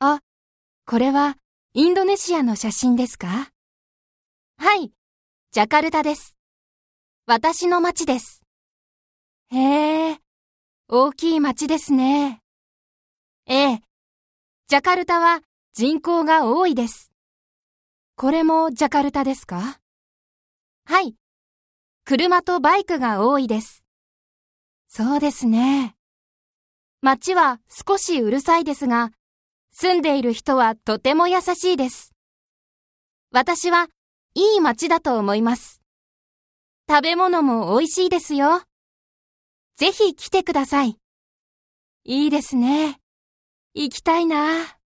[0.00, 0.20] あ、
[0.86, 1.36] これは
[1.72, 3.52] インドネシアの写真ですか？
[4.56, 4.92] はい、
[5.52, 6.36] ジャカルタです。
[7.26, 8.42] 私の町です。
[9.50, 10.18] へえ、
[10.88, 12.42] 大きい町ですね。
[13.46, 13.82] ええ、
[14.68, 15.40] ジャカルタは
[15.74, 17.10] 人口が多いです。
[18.16, 19.80] これもジャカルタですか？
[20.86, 21.14] はい。
[22.04, 23.82] 車とバイクが多いです。
[24.88, 25.96] そうですね。
[27.00, 29.10] 街は少しうるさいですが、
[29.76, 32.12] 住んでいる人はとても優しいです。
[33.32, 33.88] 私は
[34.34, 35.82] いい街だと思います。
[36.88, 38.62] 食べ物も美味しいですよ。
[39.76, 40.96] ぜひ来てください。
[42.04, 43.00] いいですね。
[43.74, 44.78] 行きたいな。